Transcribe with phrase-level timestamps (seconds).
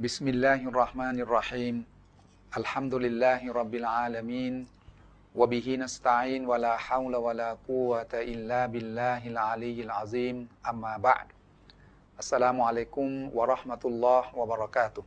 [0.00, 1.76] بسم الله الرحمن الرحيم
[2.60, 4.54] الحمد لله رب العالمين
[5.34, 10.36] وبه نستعين ولا حول ولا قوة إلا بالله العلي العظيم
[10.70, 11.26] أما بعد
[12.18, 15.04] السلام عليكم ورحمة الله وبركاته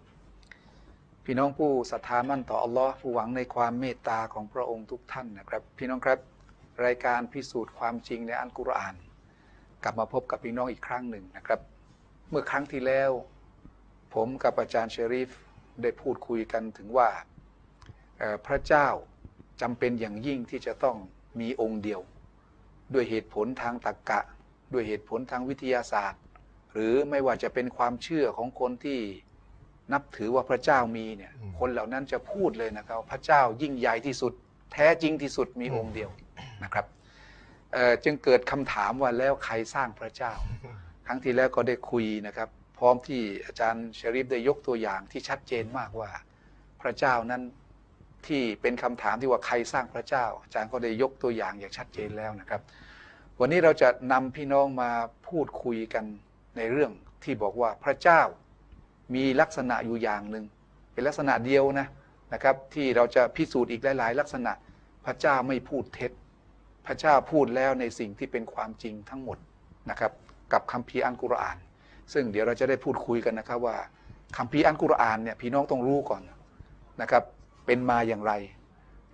[1.26, 6.20] พี่น้องผู้ศรัทธามั่นต่ออัลลอฮ์ผู้หวังในความเมตตาของพระองค์ทุกท่านนะครับ พี่น้องครับ
[6.86, 8.96] รายการพิสูจน์ความจริงในอัลกุรอาน
[9.84, 11.60] กลับมาพบกับพี่น้องอีกครั้งหนึ่งนะครับ
[12.30, 13.12] เมื่อครั้งที่แล้ว
[14.15, 15.31] ผมกับอาจารย์เชอริฟ
[15.83, 17.09] ได้พูดคุยกันถึงว่า
[18.19, 18.89] เอ่อพระเจ้า
[19.61, 20.97] จำเป็นอย่างยิ่งที่จะต้อง
[21.41, 22.01] มีองค์เดียว
[22.95, 24.21] ด้วยเหตุผลทางตรรกะ
[24.73, 26.21] ด้วยเหตุผลทางวิทยาศาสตร์
[26.73, 29.01] หรือไม่ว่าจะเป็นความเชื่อของคนที่
[29.93, 34.33] นับถือว่าพระเจ้ามีเนี่ยอืมคนเหล่านั้นจะพูดเลยนะครับพระเจ้ายิ่งใหญ่ที่สุด
[34.73, 36.11] แท้จริงที่สุดมีองค์เดียว
[36.65, 36.87] นะครับ
[37.73, 40.33] เอ่อจึงเกิดคำถามว่าแล้วใครสร้างพระเจ้า
[41.07, 46.11] ครั้งที่แล้วก็ได้คุยนะครับ พร้อมที่อาจารย์ชริฟได้ยกตัวอย่างที่ชัดเจนมากว่า
[46.83, 47.43] พระเจ้านั้น
[48.27, 52.61] ที่เป็นคำถามที่ว่าใครสร้างพระเจ้า อาจารย์ก็ได้ยกตัวอย่างอย่างชัดเจนแล้วนะครับ
[53.41, 54.91] วันนี้เราจะนำพี่น้องมา
[55.29, 56.05] พูดคุยกัน
[56.57, 56.93] ในเรื่อง
[57.25, 58.21] ที่บอกว่าพระเจ้า
[59.15, 60.45] มีลักษณะอยู่อย่างหนึ่ง
[60.93, 61.87] เป็นลักษณะเดียวนะ
[62.33, 64.53] นะครับ ที่เราจะพิสูจน์อีกหลาย ๆ ลักษณะ
[65.07, 66.13] พระเจ้าไม่พูดเท็จ
[66.87, 69.39] พระเจ้าพูดแล้วในสิ่งที่เป็นความจริงทั้งหมด
[69.91, 70.13] นะครับ
[70.53, 71.57] กับคัมภีร์อัลกุรอาน
[72.13, 73.77] ซึ่งเดี๋ยวเราจะได้พูดคุยกันนะครับว่า
[74.37, 76.23] คัมภีอัลกุรอานเนี่ยพี่น้องต้องรู้ก่อน
[77.01, 77.23] นะครับ
[77.67, 78.33] เป็นมาอย่างไร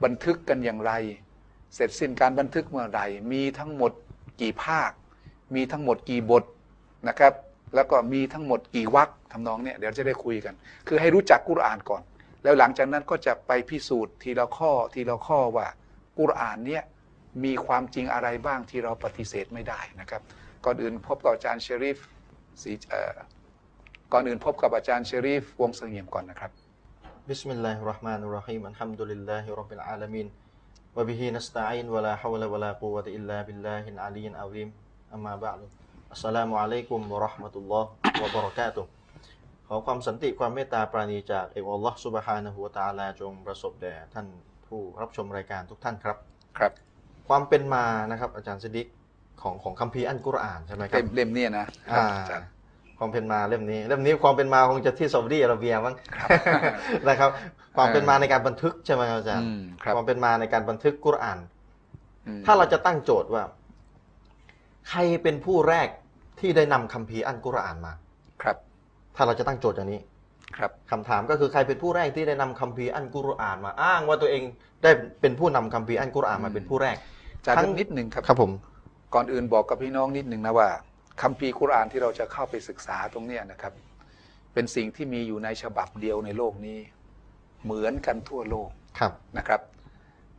[0.05, 0.93] บันทึกกันอย่างไร
[1.75, 3.93] เสร็จสิ้นการบันทึกเมื่อไหร่มีทั้งหมด
[4.41, 4.91] กี่ภาค
[5.55, 6.45] มีทั้งหมดกี่บท
[7.09, 7.33] นะครับ
[7.75, 10.55] แล้วก็มีทั้งหมดกี่วรรคทำนองเนี่ยเดี๋ยวจะได้คุยกัน
[10.89, 12.03] คือให้รู้จักกุรอานก่อน
[12.43, 15.67] แล้วหลังจากนั้นก็จะไปพิสูจน์ทีละข้อทีละข้อว่า
[16.19, 16.83] กุรอานเนี่ย
[17.45, 20.23] มีความจริงอะไรบ้างที่เราปฏิเสธไม่ได้นะครับ
[20.65, 21.99] ก่อนอื่นพบกับอาจารย์เชริฟ
[24.13, 26.51] ก่อนอื่นพบกับอาจารย์เชรีฟวงเสงี่ยมก่อนนะครับ
[27.29, 33.76] بسم الله الرحمن الرحيم الحمد لله رب العالمين وبه نستعين ولا حول ولا قوة إلا بالله
[33.76, 34.69] العلي العظيم
[35.13, 35.67] أما بعد
[36.13, 37.89] السلام عليكم ورحمة الله
[38.23, 38.83] วะบะเราะกาตุ
[39.69, 44.27] ขอความสันติความเมตตาปราณีจากเอกอัลลอฮ์ซุบฮานะฮูวะตะอาลาจงประสบแด่ท่าน
[44.67, 46.17] ผู้รับชมรายการทุกท่านครับ
[46.59, 46.73] ครับ
[47.29, 48.87] ความเป็นมานะครับอาจารย์ซิดิก
[49.43, 52.49] ของของคัมภีร์อันกุรอานใช่ไหมครัเล่บมเล่มเนี่ยนะอ่าอาจารย์
[52.99, 56.29] ความเป็นมาเล่มนี้เล่มนี้ความเป็นมาคงจะที่ซาอุดีอาระเบียมั้งครับ
[57.09, 57.31] นะครับ
[57.77, 61.39] ความเป็นมาในการบันทึกใช่ไหมครับอาจารย์อืมครับความเป็นมาในการบันทึกกุรอาน
[62.27, 63.43] อืมถ้าเราจะตั้งโจทย์ว่า
[64.89, 65.89] ใครเป็นผู้แรก
[66.41, 67.93] ที่ได้นำคัมภีร์อันกุรอานมา
[68.43, 68.57] ครับ
[69.17, 70.01] ถ้าเราจะตั้งโจทย์อย่างนี้
[70.57, 74.43] ครับคำถามก็คือใครเป็นผู้แรกที่ได้นำคัมภีร์อันกุรอานมา อ้างว่าตัวเอง
[74.83, 74.91] ได้
[75.21, 76.97] เป็นผู้นำคัมภีร์อันกุรอานมาเป็นผู้แรก
[77.39, 78.51] อาจารย์ทั้งนิดหนึ่งครับครับผม
[79.15, 80.71] ก่อนอื่นบอกกับพี่น้องนิดหนึ่งนะว่า
[81.23, 83.73] คัมภีร์กุรอานที่เราจะเข้าไปศึกษาตรงเนี้ยนะครับ
[84.53, 86.79] เป็นสิ่งที่มีอยู่ในฉบับเดียวในโลกนี้
[87.65, 89.61] เหมือนกันทั่วโลกครับนะครับ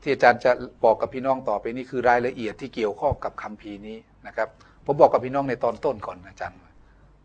[0.01, 0.51] ที่อาจารย์จะ
[0.83, 3.97] บอกกับพี่น้องต่อไปนี่คือรายละเอียดที่เกี่ยวข้องกับคัมภีร์นี้
[4.27, 4.49] นะครับ
[4.85, 6.71] ผมบอกกับพี่น้องในตอนต้นก่อนนะอาจารย์ว่า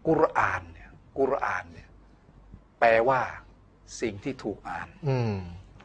[0.06, 1.89] กุรอานเนี่ยกุรอานเนี่ย
[2.81, 3.21] แปลว่า
[4.00, 5.34] สิ่งที่ถูกอ่าน อืม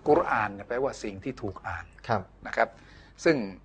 [0.08, 2.70] กุรอานเนี่ยแปลว่าสิ่งที่ถูกอ่านครับนะครับ
[3.24, 3.65] ซึ่งเอ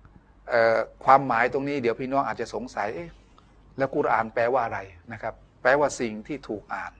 [1.05, 3.09] ความหมายตรงนี้เดี๋ยวพี่น้องอาจจะสงสัยเอ๊ะ
[3.77, 4.79] แล้วกุรอานแปลว่าอะไร
[5.13, 6.93] นะครับ แปลว่าสิ่งที่ถูกอ่าน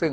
[0.00, 0.12] ซึ่ง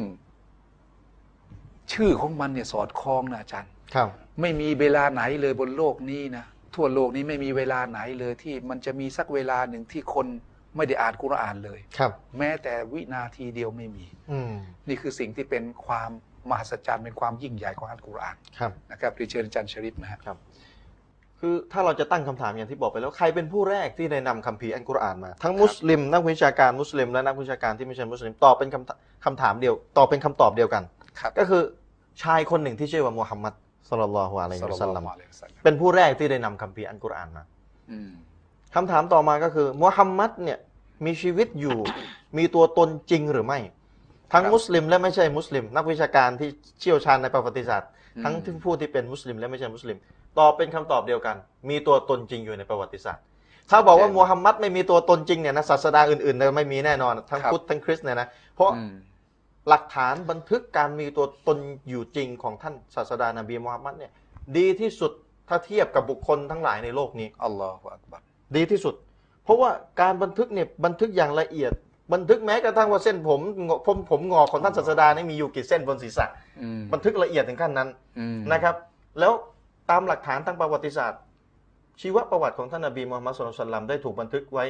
[1.93, 4.09] ชื่อของมันเนี่ยสอดคล้องนะอาจารย์ครับ
[4.41, 10.27] ไม่มีเวลาไหนเลยบนโลกนี้นะทั่วโลกนี้ไม่มีเวลาไหนเลยที่มันจะมีสักเวลาหนึ่งที่คน
[10.75, 14.53] ไม่ได้อ่านกุรอานเลยครับ แม้แต่วินาทีเดียวไม่มีอืม
[14.87, 16.09] นี่คือสิ่งที่เป็นความ
[16.49, 20.19] มหัศจรรย์เป็นความยิ่งใหญ่ของอัลกุรอานครับนะครับเรียนเชิญอาจารย์ชริปนะฮะ
[21.41, 28.91] คือถ้าเราจะตั้งคำถามอย่างที่บอกไปแล้วใครเป็นผู้แรกที่ได้นำคัมภีร์อันกุรอานมา ทั้งมุสลิมนักวิชาการมุสลิมและนักวิชาการที่ไม่ใช่มุสลิมตอบเป็นคำถ
[29.25, 30.83] คำถามเดียวตอบเป็นคำตอบเดียวกัน
[31.19, 31.61] ครับก็คือ
[32.23, 33.53] ชายคนหนึ่งที่ชื่อว่ามูฮัมมัด
[33.89, 37.43] สุลลัลลอฮุอะลัยฮิสัลลัวะลสัลลลัอมฮุอะลัยฮิวะสัลลัมเป็นผู้แรกที่ได้นำคัมภีร์อันกุรอานมา
[37.91, 38.11] อืม
[38.75, 40.59] คำถามต่อมาก็คือมูฮัมมัดเนี่ย
[41.05, 41.77] มีชีวิตอยู่
[42.37, 43.59] มีตัวตนจริงหรือไม่
[44.33, 46.49] ทั้งมุสลิมและไม่ใช่มุสลิม นักวิชาการที่
[46.79, 47.89] เชี่ยวชาญในประวัติศาสตร์
[48.23, 49.97] ทั้งที่ผู้ที่เป็นมุสลิมและไม่ใช่มุสลิม
[50.39, 51.35] ตอบเป็นคำตอบเดียวกัน
[51.69, 53.23] มีตัวตนจริงอยู่ในประวัติศาสตร์
[53.69, 58.93] ถ้าบอกว่ามูฮัมมัดไม่มีตัวตนจริงเนี่ยนะศาสดาอื่นๆเนี่ยไม่มีแน่นอนทั้งพุทธทั้งคริสต์เนี่ยนะเพราะอืม
[59.69, 61.57] หลักฐานบันทึกการมีตัวตน
[61.89, 64.11] อยู่จริงของท่านศาสดานบีมูฮัมมัดเนี่ย
[64.57, 65.11] ดีที่สุด
[65.49, 68.21] ถ้าเทียบกับบุคคลทั้งหลายในโลกนี้อัลลอฮฺอักบัร
[68.55, 68.95] ดีที่สุด
[69.43, 71.71] เพราะว่าการบันทึกเนี่ยบันทึกอย่างละเอียด
[72.13, 76.25] บันทึกแม้กระทั่งว่าเส้นผมงอกผมผมงอกของท่านศาสดาเนี่ยมีอยู่กี่เส้นบนศีรษะ
[76.61, 78.75] อืมบันทึกละเอียดถึงขั้นนั้นอืมนะครับ
[79.19, 79.33] แล้ว
[79.89, 81.21] ตามหลักฐานทางประวัติศาสตร์
[82.01, 84.65] ชีวประวัติของท่านนบีมูฮัมมัดสุลตัลลัมได้ถูกบันทึกไว้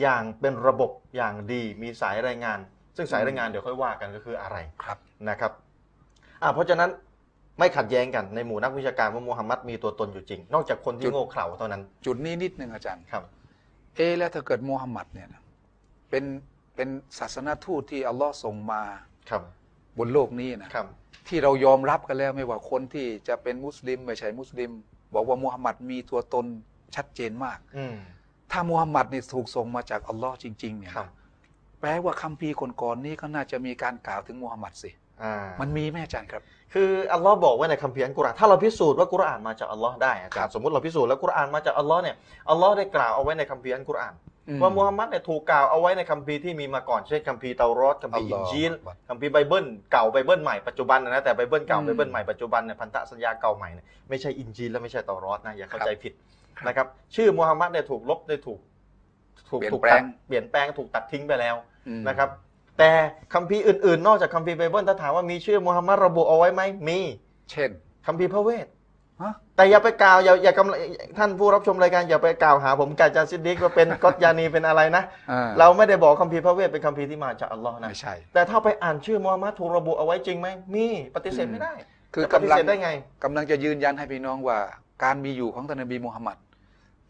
[0.00, 2.58] อย่างเป็นระบบอย่างดีมีสายรายงาน
[2.96, 4.98] ซึ่งสายรายงานเดี๋ยวค่อยว่ากันก็คืออะไรครับ
[5.28, 5.52] นะครับ
[6.42, 6.90] อ่าเพราะฉะนั้น
[7.58, 13.22] ไม่ขัดแย้งกันในหมู่นักวิชาการว่ามูฮัมหมัดมีตัวตนอยู่จริง นอกจากคนจุที่ดโง่เขลาเท่านั้น จุดนี้นิดนึงอาจารย์ครับ
[13.96, 15.42] เอะแล้วถ้าเกิดมูฮัมหมัดเนี่ยนะ
[16.10, 16.24] เป็น
[16.76, 16.88] เป็น
[17.18, 18.82] ศาสนาทูตที่อัลลอฮ์ส่งมา
[19.30, 19.42] ครับ
[19.98, 20.86] บนโลกนี้นะครับ
[21.28, 24.70] ที่เรายอมรับกันแล้วไม่ว่าคนที่จะเป็นมุสลิมไม่ใช่มุสลิม
[25.14, 26.46] บอกว่ามูฮัมหมัดมีตัวตน
[26.96, 27.96] ชัดเจนมากอืม
[28.52, 31.08] ถ้ามูฮัมหมัดนี่ถูกส่งมาจากอัลลอฮ์จริง ๆ เนี่ยครับ
[31.80, 34.90] แปลว่าคัมภีร์ก่อนๆนี้ก็น่าจะมีการกล่าวถึงมูฮัมหมัดสิ
[35.22, 36.42] อ่ามันมีไหมอาจารย์ครับ
[36.74, 42.16] คืออัลลอฮ์บอกไว้ในคัมภีร์อัลกุรอานถ้าเราพิสูจน์ว่ากุรอานมาจากอัลลอฮ์ได้อาจารย์สมมติเราพิสูจน์แล้วกุรอานมาจากอัลลอฮ์เนี่ย
[42.50, 56.12] อัลลอฮ์ได้กล่าวเอาไว้ในคัมภีร์อัลกุรอานอืม ว่ามูฮัมหมัดเนี่ยถูกกล่าวเอาไว้ในคัมภีร์ที่มีมาก่อนเช่นคัมภีร์เตารอดคัมภีร์อัอิลนลอฮ์จีลอักบัรคัมภีร์ไบเบิลเก่าไบเบิลใหม่ปัจจุบันนะแต่ไบเบิลเก่าอืมไบเบิลใหม่ปัจจุบันเนี่ยพันธสัญญาเก่าใหม่เนี่ยไม่ใช่อินจีลและไม่ใช่เตารอดนะอย่าเข้าใจผิด
[56.56, 58.60] ครับนะครับชื่อมูฮัมหมัดเนี่ยถูกลบได้ถูก
[59.50, 61.54] ถูกเปลี่ยนถูกแปลตังดเปลี่ยนแปลงถูกตัดทิ้งไปแล้ว
[61.88, 62.28] อืมนะครับ
[62.78, 62.90] แต่
[63.34, 66.98] คัมภีร์อื่นๆ นอกจากคัมภีร์ไบเบิลถ้าถามว่ามีชื่อมูฮัมหมัดระบุเอาไว้ไหมมี
[67.50, 67.70] เช่น
[68.06, 68.77] คัมภีร์พระเวทฮะ
[69.56, 70.78] แต่อย่าไปกล่าวอย่าอย่ากำลัง
[71.18, 81.72] ท่านผู้รับชมรายการอย่าไปกล่าวหาผมกาจารย์ซิดดิกว่าเป็นกัตยานีเป็นอะไรนะอ่าเราไม่ได้บอกคัมภีร์พระเวทเป็นคัมภีร์ที่มาจากอัลลอฮ์นะไม่ใช่ แต่ถ้าไปอ่านชื่อมูฮัมหมัดถูกระบุเอาไว้จริงไหมมีปฏิเสธไม่ได้
[82.14, 82.90] คือจะปฏิกำลังเสธได้ไง
[83.24, 84.58] กำลังจะยืนยันให้พี่น้องว่า
[85.04, 86.38] การมีอยู่ของท่านนบีมูฮัมมัด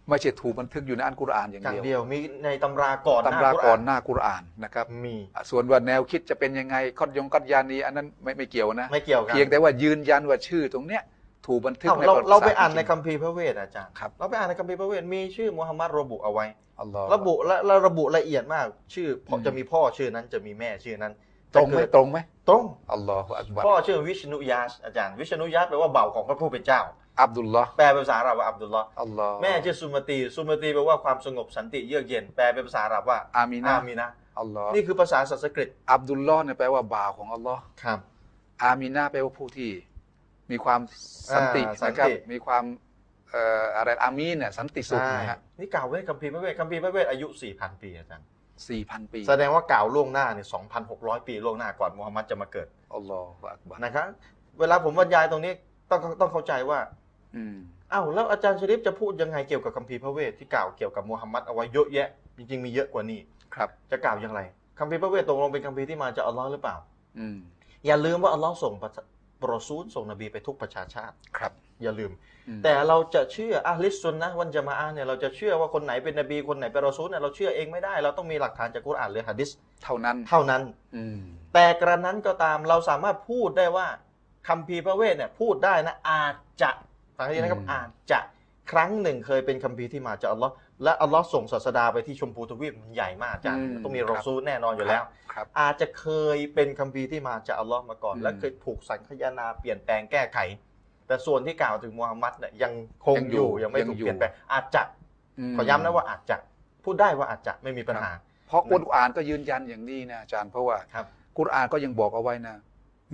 [0.08, 11.02] ไม่ใช่ถูกบันทึกอยู่ในอัลกุรอานอย่างอย่างเดียวเดียว มีในตำราก่อนหตำรากุรก่ออานหน้ากุรอานนะครับ มีอะส่วนว่าแนวคิดจะเป็นยังไงคอดยงกัดยานีอันนั้นไม่ไม่เกี่ยวนะ ไม่เกี่ยวกันเพียงแต่ว่ายืนยันว่าชื่อตรงเนี้ย
[11.48, 16.46] ถูกบันทึกเอ้าในเราประวัติเราไปศสตร์อ่านในจริงคัมภีร์พระเวทอาจารย์ครับ เราไปอ่านในคัมภีร์พระเวทมีชื่อมูฮัมหมัดระบุเอาไว้
[16.80, 21.12] อัลลอฮ์ ระบุและและระบุละเอียดมาก ชื่อพออืมจะมีพ่อชื่อนั้นจะมีแม่ชื่อนั้น
[21.54, 22.18] ตรงไหมจะเกิดตรงไหม
[22.48, 26.80] ตรงอัลลอฮฺอักบัรพ่อชื่อวิชนุยาสอาจารย์วิชนุยาสแปลว่าเบาของพระผู้เป็นเจ้า
[27.20, 34.08] อับดุลลอฮ์แปลเป็นภาษาอาหรับว่าอับดุลลอฮ์อัลลอฮ์แม่ชื่อซุมตีซุมตีแปลว่าความสงบสันติเยือกเย็นแปลเป็นภาษาอาหรับว่าอามีนาอามีนะ
[34.40, 37.98] อัลลอฮ์นี่คือภาษาสันสกฤตอับดุลลอฮ์เนี่ยแปลว่าบ่าวของอัลลอฮ์ครับ
[38.64, 39.70] อามีนาแปลว่าผู้ที่
[40.50, 40.80] มีความ
[41.34, 42.64] สันติอ่าสันติ นะครับมีความ
[43.30, 48.26] เอ่ออะไรอามีนเนี่ยสันติสุขใช่นะฮะนี่กล่าวไว้ในคัมภีร์พระเวทคัมภีร์พระเวทอายุ 4,000 ปีอาจารย์
[48.68, 50.46] สี่พันปีแสดงว่ากล่าวล่วงหน้าเนี่ย
[50.86, 54.06] 2,600 ปีล่วงหน้าก่อนมูฮัมหมัดจะมาเกิดอัลลอฮฺอักบัรนะครับ
[54.60, 55.52] เวลาผมบรรยายตรงนี้
[55.90, 56.78] ต้องต้องเข้าใจว่า
[57.36, 57.56] อืม
[57.92, 63.20] อ้าวแล้วอาจารย์ชริฟจะพูดยังไงเกี่ยวกับคัมภีร์พระเวทที่กล่าวเกี่ยวกับมูฮัมหมัดเอาไว้เยอะแยะจริงๆมีเยอะกว่านี้
[63.54, 64.40] ครับจะกล่าวอย่างไร
[64.78, 66.76] คัมภีร์พระเวทตกลงเป็นคัมภีร์ที่มาจากอัลลอฮ์หรือเปล่า
[67.18, 67.36] อืม
[67.86, 68.98] อย่าลืมว่าอัลลอฮ์ส่งประป
[69.52, 71.52] รอซูลส่งนบีไปทุกประชาชาติครับ
[71.82, 72.12] อย่าลืม
[72.48, 79.50] อืมแต่เราจะเชื่ออะลิสซุนนะวันจะมาอะห์เนี่ยเราจะเชื่อว่าคนไหนเป็นนบีคนไหนเป็นรอซูลเนี่ยเราเชื่อเองไม่ได้ เราต้องมีหลักฐานจากกุรอานหรือฮะดิษ
[79.84, 80.62] เท่านั้นเท่านั้น
[80.96, 81.18] อืม
[81.54, 83.86] แต่กระนั้นก็ตามเราสามารถพูดได้ว่า
[84.48, 86.70] คัมภีร์พระเวทเนี่ยพูดได้นะอาจจะ
[87.16, 88.18] ฟังให้ดีนะครับอืมอาจจะ
[88.70, 95.02] ครั้งหนึ่งเคยเป็นคัมภีร์ที่มาจากอัลลอฮ์ และอัลลอฮ์ส่งศาสดาไปที่ชมพูทวีปมันใหญ่มากอาจารย์ต้องมีรอซูลแน่นอนอยู่แล้ว
[95.32, 100.38] ครับอาจจะเคยเป็นคัมภีร์ที่มาจากอัลลอฮ์มาก่อนอืมและเคยถูกสังคายนาเปลี่ยนแปลงแก้ไข
[101.06, 102.72] แต่ส่วนที่กล่าวถึงมูฮัมหมัดเนี่ยยัง
[103.06, 104.82] คงยังออยู่ยู่ยังไม่ยังถูกอยู่เปลี่ยนแปลงอาจจะ
[105.50, 106.36] มขอย้ำนะว่าอาจจะ
[106.84, 108.10] พูดได้ว่าอาจจะไม่มีปัญหา
[108.46, 111.06] เพราะกุรอานก็ยืนยันอย่างนี้นะอาจารย์เพราะว่าครับ
[111.38, 112.56] กุรอานก็ยังบอกเอาไว้นะ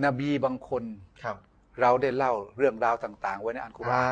[0.04, 0.82] นบีบางคน
[1.22, 1.36] ครับ
[1.80, 4.06] เราได้เล่าเรื่องราวต่าง ๆ ไว้ในอัลกุรอา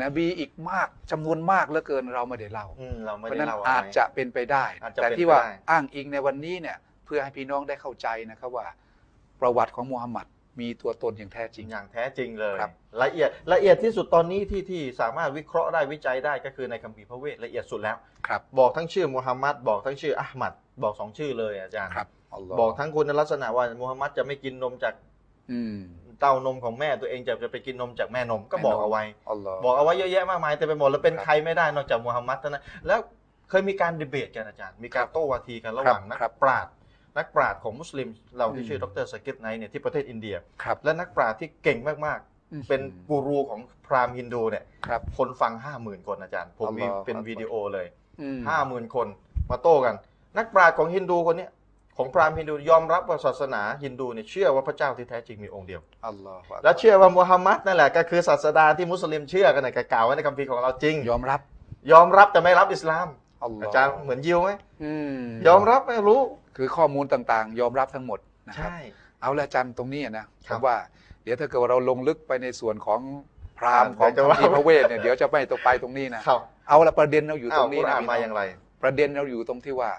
[0.00, 6.76] นนบีอีกมากจำนวนมากเหลือเกินเราไม่ได้เล่าอืมเราเพไม่ราะได้ฉะนั้นเล่าอาจอะไรจะเป็นไปได้อาจจะแต่เป็นที่ว่าไปได้อ้างอิงในวันนี้เนี่ย
[7.06, 8.66] เพื่อให้พี่น้องได้เข้าใจนะครับว่า
[9.40, 10.26] ประวัติของมูฮัมหมัด
[10.60, 12.72] มีตัวตนอย่างแท้จริงอย่างแท้จริงเลยครับ
[13.02, 17.96] ละเอียดละเอียดที่สุดตอนนี้ที่ที่สามารถวิเคราะห์ได้วิจัยได้ก็คือในคัมภีร์พระเวทละเอียดสุดแล้ว
[18.28, 24.94] ครับบอกทั้งชื่อมูฮัมหมัดบอกทั้งชื่ออะห์มัดบอกสองชื่อเลยอาจารย์ครับอัลลอฮ์บอกทั้งคุณลักษณะว่ามูฮัมหมัดจะไม่กินนมจาก
[25.52, 25.78] อืม
[26.20, 33.00] เต้านมของแม่ตัวเองจะจะไปกินนมจากแม่นมก็บอกเอาไว้อัลลอฮ์บอกเอาไว้เยอะแยะมากมายแต่ไปหมดแล้วเป็นครับใครไม่ได้นอกจากมูฮัมหมัดเท่านั้นแล้ว
[33.50, 36.72] เคยมีการดีเบตกันอาจารย์ มีการโต้วาทีกันระหว่างครับนักครับปราชญ์
[37.18, 38.08] นักปราชญ์ของมุสลิม
[38.38, 42.20] เราที่อืมชื่อดร.ซากิร ไนค์เนี่ยที่ประเทศอินเดียครับและนักปราชญ์ที่เก่งมาก
[42.52, 47.86] อืมๆเป็นกูรูของพราหมณ์ฮินดูเนี่ยครับคนฟังห้าหมื่นคนอาจารย์ ผมมีอัลลอฮ์เป็นวิดีโอเลย
[48.20, 49.06] อืมห้าหมื่นคน
[49.50, 49.94] มาโต้กัน
[50.38, 51.50] นักปราชญ์ของฮินดูคนเนี้ย
[51.96, 61.40] ของพราหมณ์ฮินดูยอมรับว่าศาสนาฮินดูเนี่ยเชื่อว่าพระเจ้าที่แท้จริงมีองค์เดียวอัลลอฮ์และเชื่อว่ามูฮัมมัดนั่นแหละก็คือศาสดาที่มุสลิมเชื่อกันนะกล่าวไว้ในคัมภีร์ของเราจริง ยอมรับ
[61.92, 63.08] ยอมรับแต่ไม่รับอิสลาม
[63.44, 64.50] อัลลอฮ์อาจารย์เหมือนยิวไหม
[64.82, 66.20] อืมยอมรับไม่รู้
[66.56, 68.78] คือข้อมูลต่างๆ ยอมรับทั้งหมดนะครับใช่
[69.22, 70.76] เอาละอาจันตรงนี้นะคผรับมว่า
[71.22, 73.00] เดี๋ยวถ้าเกิดว่าเราลงลึกไปในส่วนของ
[73.58, 78.42] พราหมณ์ของเดี๋คัยวมจะภีร์ว่าพระเวทเนี่ยเดี๋ยวจะไม่ตกไปตรงนี้นะครับเอาละประเด็นเราอยู่ตอ้ารวงนี้กุรนะอานพี่มาน้อย่างไร
[78.82, 79.90] ประเด็นเราอยู่ตรงที่ว่า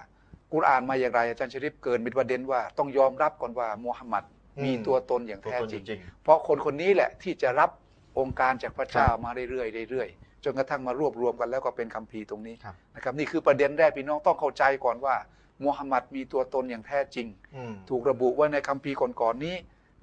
[0.52, 4.24] กุรอานมาอย่างไรอาจารย์ชริปเกินเป็นประเด็นว่าต้องยอมรับก่อนว่ามูฮัมหมัด
[4.58, 7.70] อืมมีตัวตนอย่างตัวแท้ตนจจริงริง เพราะคนคนนี้แหละที่จะรับ
[8.18, 15.14] องค์การจากพระเจ้าครับมาเรื่อยๆเรื่อยๆจนกระทั่งมารวบรวมกันแล้วก็เป็นคัมภีร์ตรงนี้ครับนะครับนี่คือประเด็นแรกพี่น้องต้องเข้าใจก่อนว่า
[15.62, 17.26] มูฮัมหมัดมีตัวตนอย่างแท้จริง
[17.56, 19.56] อืมถูกระบุไว้ในคัมภีร์ก่อนๆนี้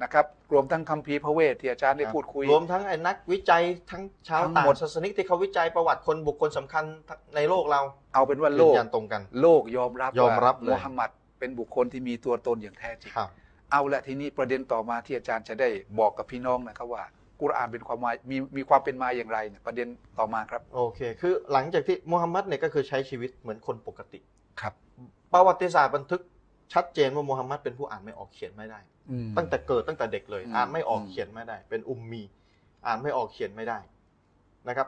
[0.04, 6.84] นะครับรวมทั้งคัมภีร์พระเวทที่อาจารย์ได้พูดคุย รวมทั้งไอ้นักวิจัยทั้งชาวทั้งต่างหมดศาสนิกที่เขาวิจัยประวัติคนบุคคลสำคัญ
[7.36, 7.82] ในโลกเรา
[8.14, 11.10] เอาเป็นว่าโลยืกนยันตรงกัน โลกยอมรับยอมรับว่าเลยมูฮัมหมัด
[11.40, 13.30] เป็นบุคคลที่มีตัวตนอย่างแท้จริงครับ
[13.72, 17.04] เอาละทีนี้ประเด็นต่อมาที่อาจารย์จะได้บอกกับพี่น้องนะครับว่า
[17.42, 19.88] กุรอานเป็นความหมายมีมีความเป็นมาอย่างไรเนี่ยประเด็น
[20.20, 24.20] ต่อมาครับโอเค คือหลังจากที่มูฮัมหมัดเนี่ยก็คือใช้ชีวิตเหมือนคนปกติ
[24.62, 24.74] ครับ
[25.34, 26.22] ประวัติศาสตร์บันทึก
[26.74, 28.80] ชัดเจนว่ามูฮัมหมัดเป็นผู้อ่านไม่ออกเขียนไม่ได้
[29.38, 32.24] ตั้งแต่เกิดตั้งแต่เด็กเลยอืมอ่านไม่ออกอืมเขียนไม่ได้ เป็นอุมมี
[32.86, 33.80] อ่านไม่ออกเขียนไม่ได้
[34.68, 34.88] นะครับ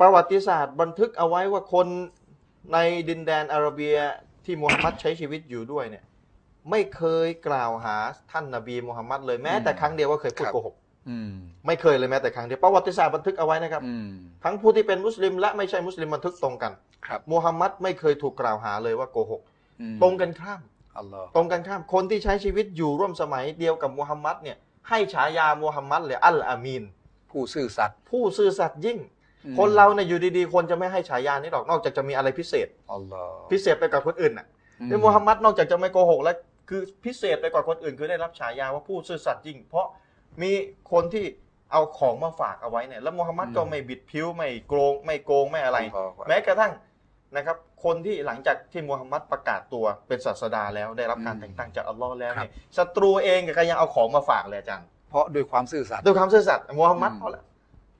[0.00, 1.86] ประวัติศาสตร์บันทึกเอาไว้ว่าคน
[2.72, 3.96] ในดินแดนอาระเบีย
[4.44, 6.04] ที่มูฮัมหมัดใช้ชีวิตอยู่ด้วยเนี่ย
[6.70, 7.96] ไม่เคยกล่าวหา
[8.30, 10.74] ท่านนบีมูฮัมมัดเลยแม้แต่ครั้งเดียวว่าเคยพูดครับโกหก
[11.08, 11.32] อืม
[11.66, 14.10] ไม่เคยเลยแม้แต่ครั้งเดียวประวัติศาสตร์บันทึกเอาไว้นะครับอืม
[14.44, 16.72] ทั้งผู้ที่เป็นมุสลิมและไม่ใช่มุสลิมบันทึกตรงกัน
[17.06, 19.42] ครับมูฮัมมัดไม่เคยถูกกล่าวหาเลยว่าโกหก
[19.80, 20.60] อืมตรงกันข้าม
[20.98, 24.56] อัลลอฮ์ตรงกันข้ามคนที่ใช้ชีวิตอยู่ร่วมสมัยเดียวกับมูฮัมมัดเนี่ย
[24.88, 26.82] ให้ฉายามูฮัมมัดเลยอัลอามีน
[27.30, 28.98] ผู้ซื่อสัตย์ผู้ซื่อสัตย์ยิ่ง
[29.44, 34.46] อืมคนเราเนี่ยอยู่ดีๆ คนจะไม่ให้ฉายานี้หรอกนอกจากจะมีอะไรพิเศษอัลลอฮ์พิเศษไปกว่าคนอื่นน่ะ
[34.80, 36.36] อืในมูฮัมมัดนอกจากจะไม่โกหกแล้ว
[36.68, 39.86] คือพิเศษไปกว่าคนอื่น คือได้รับฉายาว่าผู้ซื่อสัตย์ยิ่ง เพราะ
[40.42, 40.52] มี
[40.92, 41.24] คนที่
[41.72, 46.72] เอาของมาฝากเอาไว้เนี่ยแล้วมูฮัมมัดก็ไม่บิดผิวไม่โกงไม่โกงไม่อะไรอัลลอฮ์แม้กระทั่ง
[47.36, 57.42] นะครับคนที่หลังจากที่มูฮัมมัดประกาศตัวเป็นศาสดาแล้วได้รับการอืมแต่งตั้งจากอัลลอฮ์แล้วครับเนี่ยศัตรูเองก็ยังเอาของมาฝากเลยอาจารย์เพราะด้วยความซื่อสัตย์ด้วยความซื่อสัตย์มูฮัมมัดอืมเอาละ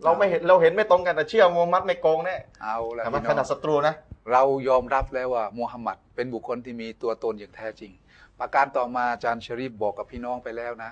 [0.04, 3.94] เราไม่เห็นเราเห็นไม่ตรงกันแต่เชื่อมูฮัมมัดไม่โกงแน่เอาละแต่มันพี่ขน้นาอดงศัตรูนะ
[4.32, 7.92] เรายอมรับแล้วว่ามูฮัมหมัดเป็นบุคคลที่มีตัวตนอย่างแท้จริง
[8.40, 10.90] ประการต่อมาอาจารย์ชะรีฟบอกกับพี่น้องไปแล้วนะ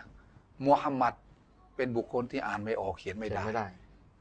[0.66, 1.14] มูฮัมหมัด
[1.76, 3.66] เป็นบุคคลที่อ่านไม่ออกเขียนไม่ได้ไม่ได้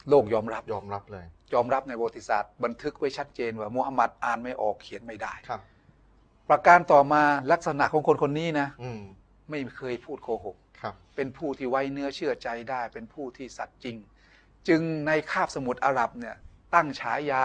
[0.09, 5.62] โลกยอมรับยอมรับเลย ยอมรับในประวัติศาสตร์บันทึกไว้ชัดเจนว่ามูฮัมหมัดอ่านไม่ออกเขียนไม่ได้ ครับ
[6.50, 9.01] ประการต่อมาลักษณะของคนคนนี้นะ อืม
[9.50, 13.98] ไม่เคยพูดโกหก ครับ เป็นผู้ที่ไว้เนื้อเชื่อใจได้ เป็นผู้ที่สัตย์จริง
[14.68, 16.36] จึงในคาบสมุทรอาหรับเนี่ย
[16.74, 17.44] ตั้งฉายา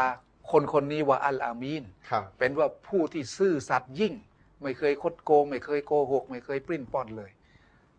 [0.50, 4.14] คนคนนี้ว่าอัลอามีน ครับ เป็นว่าผู้ที่ซื่อสัตย์ยิ่ง
[4.62, 7.30] ไม่เคยคดโกง ไม่เคยโกหก ไม่เคยปริ้นป้อนเลย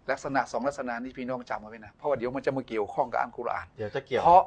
[0.10, 4.44] ลักษณะสองลักษณะนี้พี่น้องจำเอาไว้นะ เพราะว่าเดี๋ยวมันจะมาเกี่ยวข้องกับอัลกุรอาน เดี๋ยวจะเกี่ยว เพราะ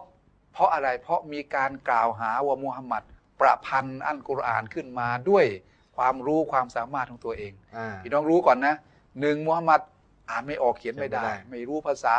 [0.57, 3.03] เพราะอะไรเพราะมีการกล่าวหาว่ามูฮัมหมัด
[3.41, 5.45] ประพันธ์อัลกุรอานขึ้นมาด้วย
[5.97, 8.75] ความรู้ความสามารถของตัวเองอ่าพี่น้องรู้ก่อนนะ
[9.21, 9.81] หนึ่งมูฮัมหมัด
[10.31, 12.17] อ่านไม่ออกเขียนไม่ได้เขียนไม่ได้ไม่รู้ภาษา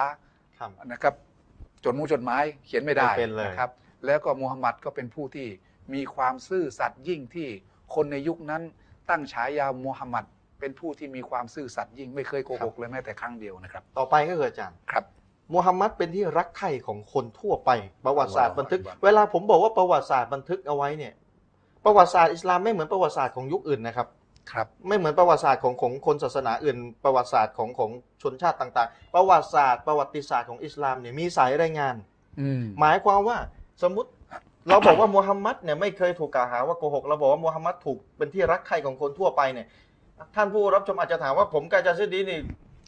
[0.59, 1.13] ครับนะครับ
[1.83, 3.71] จดมุงจดหมายเขียนไม่ได้ไม่เป็นเลยนะครับ
[4.05, 5.47] แล้วก็มูฮัมหมัดก็เป็นผู้ที่
[5.93, 7.49] มีความซื่อสัตย์ยิ่งที่
[7.95, 8.61] คนในยุคนั้น
[9.09, 10.25] ตั้งฉายามูฮัมหมัด
[10.59, 15.03] เป็นผู้ที่มีความซื่อสัตย์ยิ่งไม่เคยโกหกเลยแม้แต่ครั้งเดียวนะครับ ต่อไปก็คืออาจารย์ครับ
[15.53, 17.69] มูฮัมหมัดเป็นที่รักใคร่ของคนทั่วไป
[18.05, 21.13] ประวัติศาสตร์บันทึกอัลลอฮฺเวลาผมบอกว่าประวัติศาสตร์บันทึกเอาไว้เนี่ย
[21.85, 24.07] ประวัติศาสตร์อิสลามไม่เหมือนประวัติศาสตร์ของยุคอื่นนะครับ
[24.51, 31.95] ครับ ไม่เหมือนประวัติศาสตร์ของของคนศาสนาอื่น ประวัติศาสตร์ของของชนชาติต่างๆ ประวัติศาสตร์ ประวัติศาสตร์ของอิสลามเนี่ยมีสายรายงาน
[32.39, 33.37] อืมหมายความว่า
[33.83, 34.09] สมมติ
[34.69, 39.67] เราบอกว่ามูฮัมมัดเนี่ยไม่เคยถูกกล่าวหาว่าโกหกเราบอกว่ามูฮัมมัดถูกเป็นที่รักใคร่ของคนทั่วไปเนี่ย
[40.35, 42.39] ท่านผู้รับชมอาจจะถามว่าผมกาจาซิดดีนี่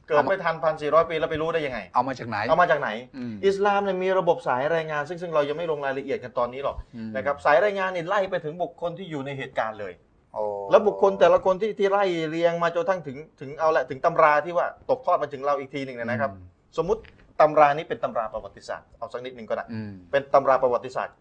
[0.10, 9.94] เกิดไม่ทันพันสี่ร้อยปีแล้วไปรู้ได้ยังไง เอามาจากไหน เอามาจากไหนอืมอิสลามเนี่ยมีระบบสายรายงาน ซึ่งซึ่งเรายังไม่ลงรายละเอียดกันตอนนี้หรอกอืมนะครับสายรายงานนี่ไล่ไปถึงบุคคลที่อยู่ในเหตุการณ์เลย
[10.34, 16.32] โอ้แล้วบุคคลแต่ละคนที่ที่ไล่เรียงมาจนทั้งถึงถึงเอาละถึงตำราที่ว่าตกทอดมาถึงเราอีกทีหนึ่งเนยนะครับ
[16.78, 17.02] สมมุติ
[17.42, 21.16] ตำรานี้เป็นตำราประวัติศาสตร์เอาสักนิดหนึ่งก็ได้อืมเป็นตำราประวัติศาสตร์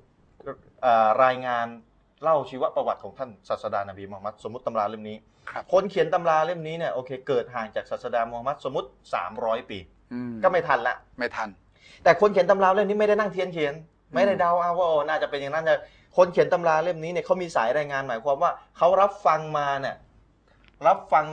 [0.85, 1.67] อ่ารายงาน
[2.23, 5.17] เล่าชีวประวัติของท่านศาสดานบีมูฮัมมัดสมมติตำราเล่มนี้
[5.51, 8.89] ครับ คนเขียนตำราเล่มนี้เนี่ยโอเคเกิดห่างจากศาสดามูฮัมมัดสมมติ
[9.29, 9.79] 300 ปี
[10.13, 11.49] อืมก็ไม่ทันละ ไม่ทัน
[12.05, 13.75] แต่คนเขียนตำราเล่มนี้ไม่ได้นั่งเทียนเขียน
[14.15, 15.77] ไม่ได้เดาเอาว่าโอ้น่าจะเป็นอย่างนั้นจะ
[16.17, 19.97] คนเขียนตำราเล่มนี้เนี่ยเขามีสายรายงานหมายความว่าเขารับฟังมาเนี่ย
[20.87, 21.27] รับฟัง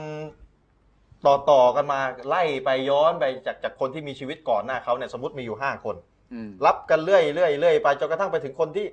[1.26, 5.96] ต่อต่อๆกันมาไล่ไปย้อนไปจากจากคนที่มีชีวิตก่อนหน้าเขาเนี่ยสมมติมีอยู่ห้าคน
[6.32, 8.86] อืมรับกันเรื่อยเรื่อยเรื่อยไปจนกระทั่งไปถึงคนที่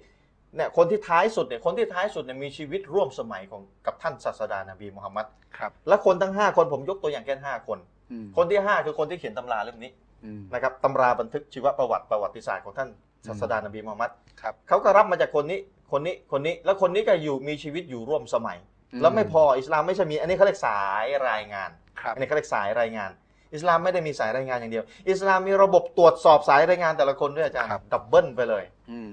[0.56, 5.26] เนี่ยคนที่ท้ายสุดเนี่ยคนที่ท้ายสุดเนี่ยมีชีวิตร่วมสมัยของกับท่านศาสดานบีมุฮัมมัด
[5.58, 7.80] ครับ และคนทั้ง 5 คนผมยกตัวอย่างแค่ห้าคน
[8.12, 9.92] อืมคนที่ 5 คือคนที่เขียนตำราเล่มนี้
[10.26, 12.90] อืมนะครับตำราบันทึกชีวประวัติประวัติศาสตร์ของท่าน
[13.28, 15.60] ศาสดานบีมุฮัมมัดครับเขาก็รับมาจากคนนี้
[15.92, 18.58] คนนี้คนนี้แล้วคนนี้ก็อยู่มีชีวิตอยู่ร่วมสมัย
[18.94, 21.70] อืมแล้วไม่พออิสลามไม่ใช่มีอันนี้เขาเรียกสายรายงาน
[22.02, 23.12] ครับอันนี้เขาเรียกสายรายงาน
[23.54, 29.12] อิสลามไม่ได้มีสายรายงานอย่างเดียว อิสลามมีระบบตรวจสอบสายรายงานแต่ละคนด้วยอาจารย์ครับดับเบิลไปเลยอืม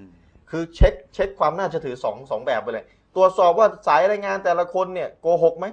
[0.50, 2.85] คือเช็คเช็คความน่าเชื่อถือสองสองแบบไปเลย
[3.16, 5.66] ตรวจสอบว่าสายรายงานแต่ละคนเนี่ยโกหกไหม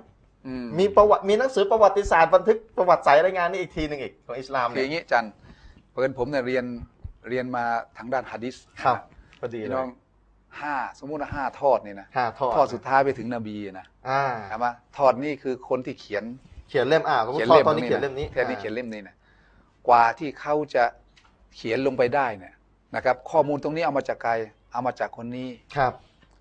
[0.47, 5.25] อืมมีประวัติมีหนังสือประวัติศาสตร์บันทึกประวัติสายรายงานนี่อีกทีหนึ่งอีกของอิสลามคือเนี่อยย่างนี้จัน
[5.93, 6.65] เปิดผมเนี่ยเรียน
[7.29, 7.63] เรียนมา
[7.97, 8.97] ทางด้านฮะดิษครับ
[9.39, 9.89] พอดีพี่เลน้อยง
[10.61, 14.67] ห้าสมมุติว่าห้าทอดนี่นะห้าทอดทอดสุดท้ายไปถึงนบีนะอ่าใช่ไหม
[14.97, 16.23] ทอดนี่คือคนที่เขียน
[16.69, 19.15] เขียนเล่มอ่าสมมเขียตินทอดเล่มตอนนี้เขียนเล่มนี้แค่นี้เขียนเล่มนี้นะ
[19.87, 20.83] กว่าที่เขาจะ
[21.55, 22.53] เขียนลงไปได้เนี่ย
[22.95, 24.33] นะครับ ข้อมูลตรงนี้เอามาจากใคร
[24.77, 25.93] เอามาจากคนนี้ครับ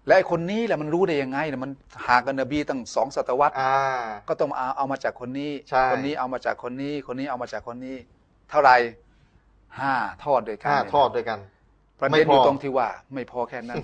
[0.07, 1.71] และไอ้คนนี้แหละมันรู้ได้ยังไงเนี่ยมัน
[2.07, 3.75] ห่างกันนบีตั้งสองศตวรรษอ่า
[4.29, 7.97] ก็ต้องเอาเอามาจากคนนี้ ใช่ คนนี้เอามาจากคนนี้ คนนี้เอามาจากคนนี้
[8.51, 8.77] เท่าไหร่
[9.81, 11.39] ห้าทอดด้วยกันห้าเนี่ยทอดด้วยกัน
[12.01, 13.79] ประเด็นอยู่ไม่พอตรงที่ว่า ไม่พอแค่นั้น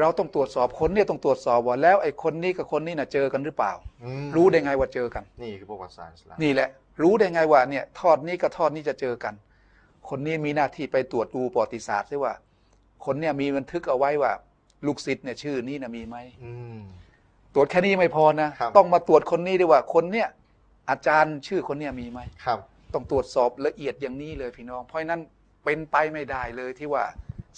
[0.00, 6.68] เราต้องตรวจสอบคนเนี่ยต้องตรวจสอบว่าแล้วไอ้คนนี้กับคนนี้น่ะเจอกันหรือเปล่า อืมรู้ได้ไงว่าเจอกัน นี่คือประวัติศาสตร์อิสลามนี่แหละ
[7.02, 9.34] รู้ได้ไงว่าเนี่ยทอดนี้กับทอดนี้จะเจอกัน
[10.08, 12.34] คนนี้มีหน้าที่ไปตรวจดูประวัติศาสตร์ด้วยว่า
[13.04, 14.32] คนเนี่ยมีบันทึกเอาไว้ว่า
[14.86, 16.78] ลูกศิษย์เนี่ยชื่อนี้นะมีไหมอืม
[17.54, 20.28] ตรวจแค่นี้ไม่พอนะ ครับ ต้องมาตรวจคนนี้ด้วยว่าคนเนี่ย
[20.90, 22.58] อาจารย์ชื่อคนเนี่ยมีไหม ครับ
[22.94, 25.20] ต้องตรวจสอบละเอียดอย่างนี้เลยพี่น้อง เพราะฉะนั้น
[25.64, 27.04] เป็นไปไม่ได้เลยที่ว่า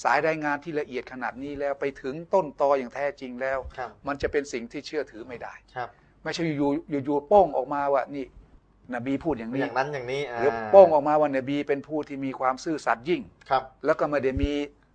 [0.02, 5.88] สายรายงานที่ละเอียดขนาดนี้แล้วไปถึงต้นตออย่างแท้จริงแล้ว ครับ มันจะเป็นสิ่งที่เชื่อถือไม่ได้ ครับ
[6.24, 8.26] ไม่ใช่อยู่ๆอยู่ๆโป้งออกมาว่านี่
[8.94, 14.52] นบีพูดอย่างอนี้ย่างนั้นอย่างนี้หรือโป้งออกมาว่านบีเป็นผู้ที่มีความซื่อสัตย์ยิ่ง ครับ แล้วก็ไม่ได้มี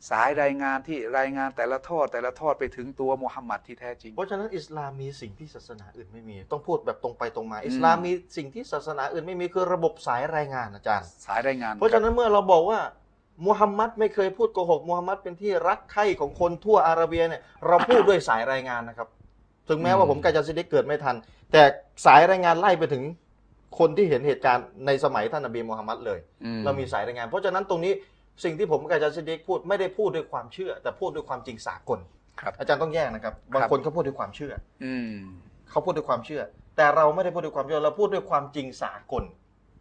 [0.09, 12.79] สายรายงานที่รายงานแต่ละทอดแต่ละทอดไปถึงตัวมุฮัมมัดที่แท้จริง เพราะฉะนั้นอิสลามมีสิ่งที่ศาสนาอื่นไม่มี ต้องพูดแบบตรงไปตรงมา อิสลามมีสิ่งที่ศาสนาอื่นไม่มีคือระบบสายรายงานอาจารย์ สายรายงาน เพราะฉะนั้นเมื่อเราบอกว่า
[13.45, 19.07] มูฮัมมัดไม่เคยพูดโกหกมูฮัมมัดเป็นที่รักใคร่ของคนทั่วอาระเบียเนี่ยเราพูดด้วยสายรายงานนะครับ
[19.69, 21.15] ถึงแม้ว่าผมกาจาซิดกเกิดไม่ทัน
[21.51, 21.61] แต่
[22.05, 23.03] สายรายงานไล่ไปถึง
[23.79, 27.93] คนที่เห็นเหตุการณ์ในสมัยท่านนบีมูฮัมมัดเลยอืเรามีสายรายงาน เพราะฉะนั้นตรงนี้
[28.44, 32.00] สิ่งที่ผมกับอาจารย์ซิดกพูดไม่ได้พูดด้วยความเชื่อ แต่พูดด้วยความจริงสากล
[32.42, 35.13] ครับ อาจารย์ต้องแยกนะครับ บางครับคนเขาพูดด้วยความเชื่อ อืม
[35.70, 36.42] เขาพูดด้วยความเชื่อ
[36.77, 39.24] แต่เราไม่ได้พูดด้วยความเชื่อเราพูดด้วยความจริงสากล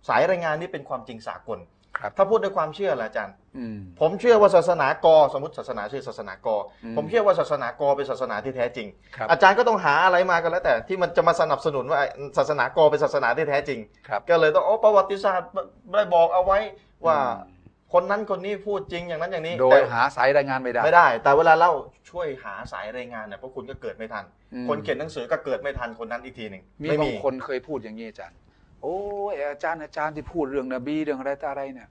[0.08, 1.58] สายรายงานนี้เป็นความจริงสากล
[1.98, 12.00] ครับถ้าพูดด้วยความเชื่อล่ะอาจารย์อืมผมเชื่อว่าศาสนากอสมมติศาสนาชื่อศาสนากออืมผมเชื่อว่าศาสนากอเป็นศาสนาที่แท้จริงครับอาจารย์ก็ต้องหาอะไรมากันแล้วแต่ที่มันจะมาสนับสนุนว่า
[12.38, 15.50] ศาสนากอเป็นศาสนาที่แท้จริงครับก็เลยต้องโอ้ประวัติศาสตร์
[15.92, 16.58] ได้บอกเอาไว้
[17.06, 17.53] ว่าอืม
[17.94, 21.72] คนนั้นคนนี้พูดจริงอย่างนั้นอย่างนี้โดยแต่หาสายรายงานไม่ได้ ไม่ได้ แต่เวลาเล่า
[22.10, 28.36] ช่วยหาสายรายงานเนี่ยเพราะคุณก็เกิดไม่ทัน อืม คนเขียนหนังสือก็เกิดไม่ทันคนนั้นอีกทีหนึ่งมีไม่บามี งคนเคยพูดอย่างนี้อาจารย์
[28.82, 28.96] โอ้
[29.32, 31.88] ยอาจารย์อาจารย์ที่พูดเรื่องนบีเรื่องอะไรต่ออะไรเนี่ย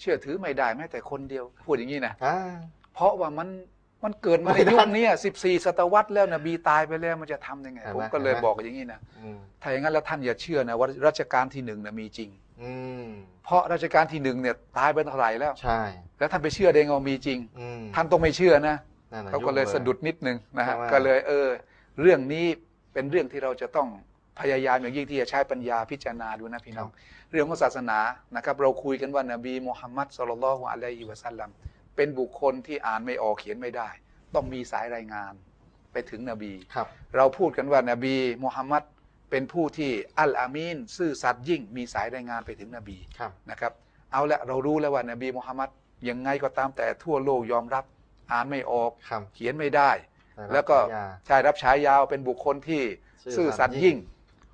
[0.00, 2.36] เชื่อถือไม่ได้แม้แต่คนเดียว พูดอย่างนี้นะอ่า
[2.94, 3.48] เพราะว่ามัน
[4.04, 12.30] มันเกิดมาในไม่ได้ยุคเนี้สิบสี่ศตวรรษแล้วนบีตายไปแล้วมันจะทำยังไง เห็นไหมผมก็เลยเห็นไหม บอกอย่างนี้นะอืมถ้าอย่างนั้นแล้วท่านอย่าเชื่อนะว่ารัชกาลที่หนึ่งนะมีจริง
[12.62, 13.04] อืม
[13.44, 15.80] เพราะรัชกาลที่หนึ่งเนี่ยตายไปเท่าไหร่แล้ว ใช่
[16.18, 18.76] แล้วท่านไปเชื่อได้ไงว่ามีจริง อืมท่านต้องไม่เชื่อนะ
[19.12, 21.48] นั่นน่ะเขาก็เลยง สะดุดนิดนึงนะฮะใช่ไหม ก็เลยเออ
[22.00, 22.46] เรื่องนี้
[22.92, 23.88] เป็นเรื่องที่เราจะต้อง
[24.40, 26.90] พยายามอย่างยิ่งที่จะใช้ปัญญาพิจารณาดูนะพี่น้อง
[27.30, 27.98] เรื่องของศาสนา
[28.36, 31.50] นะครับ เราคุยกันว่านบีมุฮัมมัดสุลลัลลอฮุอะลัยฮิวะสัลลัม
[31.96, 33.88] เป็นบุคคลที่อ่านไม่ออกเขียนไม่ได้
[34.34, 35.32] ต้องมีสายรายงาน
[35.92, 36.86] ไปถึงนบี ครับ
[37.16, 38.82] เราพูดกันว่านบีมุฮัมมัด
[39.32, 43.72] เป็นผู้ที่อัลอามีนซื่อสัตย์ยิ่งมีสายรายงานไปถึงนบีครับนะครับ
[44.12, 45.70] เอาละเรารู้แล้วว่านบีมุฮัมมัด
[46.08, 47.84] ยังไงก็ตามแต่ทั่วโลกยอมรับ
[48.32, 49.90] อ่านไม่ออกครับเขียนไม่ได้
[50.36, 52.82] ได้รับแล้วก็ฉายาชายรับฉายาวเป็นบุคคลที่
[53.24, 53.98] ซื่อซื่อสัสัตตย์ย์ยิ่ยิ่งง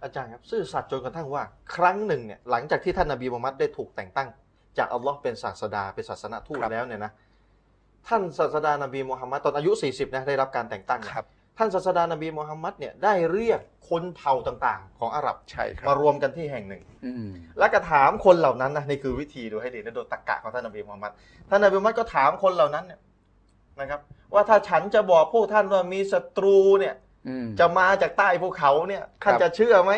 [0.03, 1.43] อาจารย์ครับซื่อสัตย์จนกระทั่งว่า
[1.75, 4.29] ครั้งหนึ่งเนี่ยหลังจากที่ท่านนบีมุฮัมมัดได้ถูกแต่งตั้ง
[4.79, 7.12] จากอัลลอฮ์เป็นศาสดาเป็นศาสนทูตครับแล้วเนี่ยนะ
[8.09, 11.27] ท่านศาสดานบีมุฮัมมัดตอนอายุ 40นะได้รับการแต่งตั้งเนี่ยครับ
[11.59, 21.12] ท่านศาสดานบีมุฮัมมัดเนี่ยได้เรียกคนเผ่าต่างๆ ของอาหรับใช่ครัมาบรวมกันที่แห่งหนึ่งอืมแล้วก็ถามคนเหล่านั้นนะนี่คือวิธีดูให้ดีนะโดยตรรกะของท่านนบีมุฮัมมัด
[21.49, 23.01] ท่านนบีมุฮัมมัดก็ถามคนเหล่านั้นเนี่ย
[23.81, 24.01] นะครับ
[24.35, 26.94] ว่าถ้าฉันจะบอกพวกท่านว่ามีศัตรูเนี่ย
[27.29, 29.92] อืมจะมาจากใต้ภูเขาเนี่ยท่านครับจะเชื่อไหม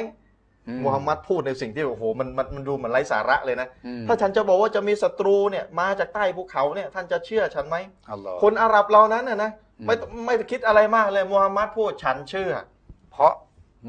[0.68, 7.76] อืมูฮัมหมัดพูดในสิ่งที่โอ้โหมันมันมันดูเหมือนไร้สาระเลยนะอืมถ้าฉันจะบอกว่าจะมีศัตรูเนี่ยมาจากใต้ภูเขาเนี่ยท่านจะเชื่อฉันไหม
[8.10, 9.94] อัลลอฮ์คนอาหรับเรานั้นน่ะนะอืม ไม่
[10.26, 12.52] ไม่คิดอะไรมากเลยมูฮัมหมัดพูดฉันเชื่อ
[13.12, 13.32] เพราะ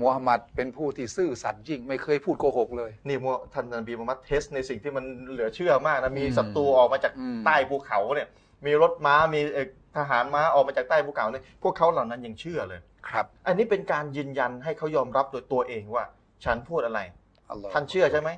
[0.01, 8.27] มูฮัมหมัดเป็นผู้ที่ซื่อสัตย์ยิ่งไม่เคยพูดโกหกเลย นี่มูท่านนบีมูฮัมหมัดเทสในสิ่งที่มันเหลือเชื่อมากนะมีอืมศัตรูออกมาจากอืมใต้ภูเขาเนี่ย
[8.65, 16.03] มีรถม้ามีเอ่อทหารม้าออกมาจากใต้ภูเขาเนี่ยพวกเขาเหล่านั้นยังเชื่อเลยครับ อันนี้เป็นการยืนยันให้เขายอมรับโดยตัวเองว่า
[16.45, 16.99] ฉันพูดอะไร
[17.49, 18.29] อัลลอฮ์ท่านเชื่อใช่ไหม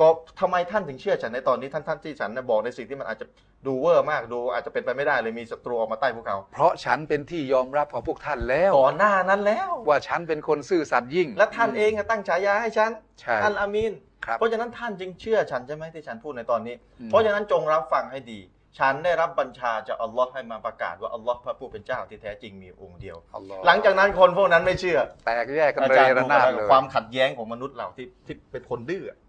[0.00, 0.08] ก็
[0.40, 3.26] ทำไมท่านถึงเชื่อฉันในตอนนี้ท่านท่านที่ฉันเนี่ยบอกในสิ่งที่มันอาจจะ
[3.66, 13.92] ดูเวอร์มากดูอาจจะเป็นไปไม่ได้เลยมีศัตรูออกมาใต้ภูเขา เพราะฉันเป็นที่ยอมรับของพวกท่านแล้วก่อนหน้านั้นแล้ว ว่าฉันเป็นคนซื่อสัตย์ยิ่ง และท่านเองอะตั้งฉายาให้ฉันใช่อัลอามีน
[14.26, 18.40] ครับเพราะฉะนั้นท่านจึงเชื่อฉันใช่ไหมที่ฉันพูดในตอนนี้อืมเพราะฉะนั้นจงรับฟังให้ดี
[18.78, 29.27] ฉันได้รับบัญชาจากอัลลอฮ์ให้มาประกาศว่าอัลลอฮ์พระผู้เป็นเจ้าที่แท้จริงมีองค์เดียวอัลลอฮ์หลังจากนั้นคนพวกนั้นไม่เชื่อ แตกแยกกันอาเลยจารย์ระดูนาดนะเลยความขัดแย้งของมนุษย์เราที่ที่เป็นคนดื้ออืม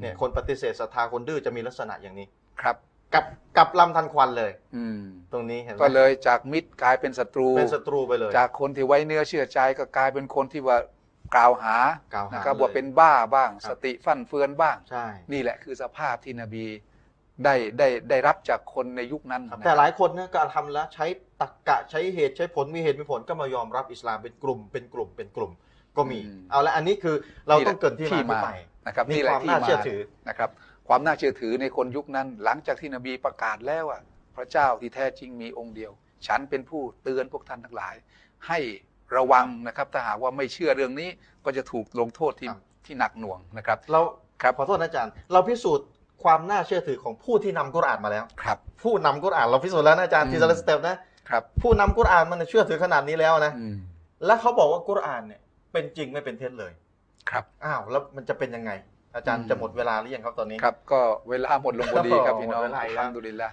[0.00, 2.26] เนี่ยคนปฏิเสธศรัทธาคนดื้อจะมีลักษณะอย่างนี้
[2.62, 2.76] ครับ
[3.14, 3.24] กับ
[3.56, 5.00] กับลำทันควันเลย อืม
[5.32, 10.78] ตรงนี้เห็นไหมก็เลยจากมิตรกลายเป็นศัตรู เป็นศัตรูไปเลย จากคนที่ไว้เนื้อเชื่อใจก็กลายเป็นคนที่ว่า
[11.36, 11.76] กล่าวหา
[12.14, 16.66] กล่าวหานะครับเลยว่าเป็นบ้าบ้างครับสติฟั่นเฟือนบ้างใช่นี่แหละคือสภาพที่นบี
[17.44, 21.06] ได้ได้ได้รับจากคนในยุคนั้นครับนะแต่หลายคนเนี่ยก็ทำแล้วใช้
[21.40, 25.52] ตรรกะใช้เหตุใช้ผลมีเหตุมีผลก็มายอมรับอิสลามเป็นกลุ่มเป็นกลุ่มเป็นกลุ่ม
[25.96, 26.18] ก็มี
[26.50, 27.16] เอาละอันนี้คือ
[27.48, 28.48] เราต้องเกรินที่มาที่ไป
[28.88, 30.50] นะครับมีนี่แหคละวามที่น่ามาเชื่อถือนะครับ
[30.88, 34.00] ความน่าเชื่อถือในคนยุคนั้น หลังจากที่นบีประกาศแล้วว่า
[34.36, 35.92] พระเจ้าที่แท้จริงมีองค์เดียว
[36.26, 37.94] ฉันเป็นผู้เตือนพวกท่านทั้งหลาย
[38.48, 38.58] ให้
[39.16, 41.08] ระวังนะครับถ้าหากว่าไม่เชื่อเรื่องนี้
[41.44, 44.00] ก็จะถูกลงโทษที่ครับที่หนักหน่วงนะครับเรา
[44.42, 45.86] ครับขอโทษนะอาจารย์ เราพิสูจน์
[46.24, 50.96] ความน่าเชื่อถือของผู้ที่นำกุรอานมาแล้วครับผู้นำกุรอานเราพิสูจน์แล้วนะอาจารย์อืมทีละสเต็ปนะ
[51.30, 53.76] ครับผู้นำกุรอานมันเชื่อถือขนาดนี้แล้วนะอืม
[54.26, 55.40] แล้วเขาบอกว่ากุรอานเนี่ย
[55.72, 56.72] เป็นจริงไม่เป็นเท็จเลย
[57.30, 58.72] ครับอ้าวแล้วมันจะเป็นยังไง
[59.14, 63.50] อาจารย์อืมจะหมดเวลาหรือยังครับตอนนี้ครับ ก็เวลาหมดลงพอดีครับพี่น้องหมดเวลาอีกแล้วอัลฮัมดุลิลละ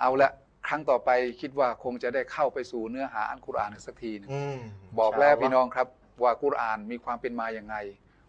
[0.00, 0.30] เอาละ
[0.68, 4.58] ครั้งต่อไปคิดว่าคงจะได้เข้าไปสู่เนื้อหาอันกุรอานอีกสักทีหนึงอืม
[5.00, 5.86] บอกแล้วพี่น้องครับ
[6.22, 7.76] ว่ากุรอานมีความเป็นมาอย่างไง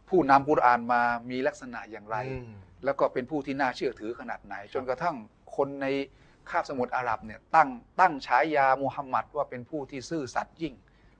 [0.09, 2.51] ผู้นำกุรอานมามีลักษณะอย่างไรอืม
[2.85, 5.15] แล้วก็เป็นผู้ที่น่าเชื่อถือขนาดไหน จนกระทั่ง
[5.55, 5.85] คนใน
[6.49, 10.73] คาบสมุทรอาหรับเนี่ยตั้งตั้งฉายามูฮัมหมัดว่าเป็นผู้ที่ซื่อสัตย์ยิ่ง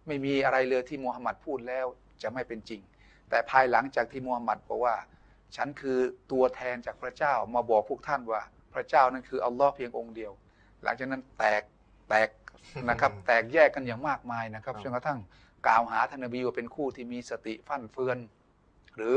[0.08, 1.86] ไม่มีอะไรเลยที่มูฮัมหมัดพูดแล้ว
[2.22, 2.82] จะไม่เป็นจริง
[3.30, 4.96] แต่ภายหลังจากที่มูฮัมหมัดบอกว่า
[5.56, 6.00] ฉันคือ
[6.32, 8.42] ตัวแทนจากพระเจ้ามาบอกพวกท่านว่า
[8.74, 10.32] พระเจ้านั้นคืออัลลอฮ์เพียงองค์เดียว
[10.84, 11.64] หลังจากนั้นแตก
[12.10, 12.30] แตก
[12.90, 15.20] นะครับ แตกแยกกันอย่างมากมายนะครับครับจนกระทั่ง
[15.68, 18.18] กล่าวหาท่านนบีว่าเป็นคู่ที่มีสติฟั่นเฟือน
[18.98, 19.16] หรือ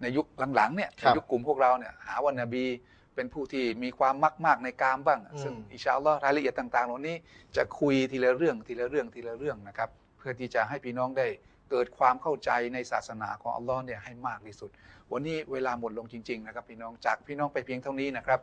[0.00, 2.64] ในยุคหลังๆเนี่ยครับในยุคกลุ่มพวกเราเนี่ยหาว่านบี
[3.14, 7.16] เป็นผู้ที่มีความมักมากในกามบ้างอืมซึ่งอินชาอัลลอฮ์รายละเอียดต่างๆเหล่านี้
[7.56, 11.26] จะคุยทีละเรื่องทีละเรื่องทีละเรื่องนะครับ เพื่อที่จะให้พี่น้องได้
[11.72, 14.70] เกิดความเข้าใจในศาสนาของอัลลอฮ์เนี่ยให้มากที่สุด
[15.12, 18.40] วันนี้เวลาหมดลงจริงๆนะครับพี่น้องจากพี่น้องไปเพียงเท่านี้นะครับ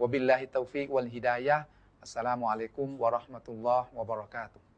[0.00, 4.69] وبالله التوفيق والهداية السلام عليكم ورحمة الله وبركاته